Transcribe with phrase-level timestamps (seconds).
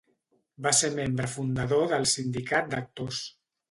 [0.67, 3.27] Va ser membre fundador del Sindicat d'Actors.